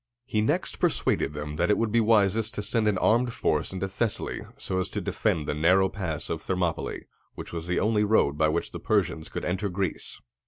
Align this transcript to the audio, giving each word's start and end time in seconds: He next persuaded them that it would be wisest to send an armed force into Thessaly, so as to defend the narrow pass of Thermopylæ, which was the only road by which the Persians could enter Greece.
He 0.25 0.41
next 0.41 0.79
persuaded 0.79 1.35
them 1.35 1.57
that 1.57 1.69
it 1.69 1.77
would 1.77 1.91
be 1.91 1.99
wisest 1.99 2.55
to 2.55 2.63
send 2.63 2.87
an 2.87 2.97
armed 2.97 3.33
force 3.33 3.71
into 3.71 3.87
Thessaly, 3.87 4.41
so 4.57 4.79
as 4.79 4.89
to 4.89 4.99
defend 4.99 5.45
the 5.47 5.53
narrow 5.53 5.89
pass 5.89 6.31
of 6.31 6.41
Thermopylæ, 6.41 7.01
which 7.35 7.53
was 7.53 7.67
the 7.67 7.79
only 7.79 8.03
road 8.03 8.35
by 8.35 8.47
which 8.49 8.71
the 8.71 8.79
Persians 8.79 9.29
could 9.29 9.45
enter 9.45 9.69
Greece. 9.69 10.19